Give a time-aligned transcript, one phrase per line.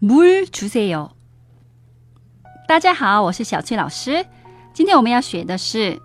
[0.00, 1.10] 물 주세요.
[2.68, 4.26] 大家好，我是小翠老师。
[4.72, 6.00] 今天我们要学的是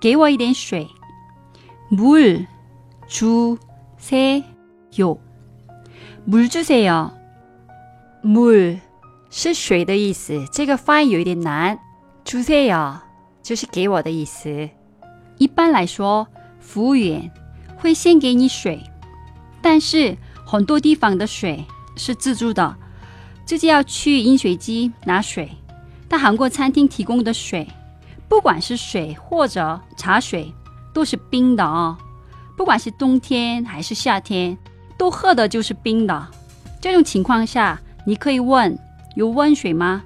[0.00, 0.88] 给我一点水。
[1.90, 2.46] 물
[3.08, 4.44] 주세요.
[6.24, 7.10] 물 주세요.
[8.22, 8.80] 물
[9.30, 11.78] 是水的意思，这个发音有一点难。
[12.24, 13.00] 주세요
[13.42, 14.68] 就是给我的意思。
[15.38, 16.26] 一般来说，
[16.60, 17.30] 服务员
[17.76, 18.82] 会先给你水，
[19.60, 20.16] 但是
[20.46, 21.64] 很多地方的水
[21.96, 22.76] 是自助的，
[23.44, 25.50] 自己要去饮水机拿水。
[26.08, 27.68] 但韩国餐厅提供的水，
[28.28, 30.52] 不管是水或者茶水，
[30.92, 31.96] 都是冰的哦。
[32.56, 34.58] 不管是冬天还是夏天，
[34.98, 36.28] 都喝的就是冰的。
[36.80, 38.78] 这种情况下，你可以问：
[39.14, 40.02] 有温水吗？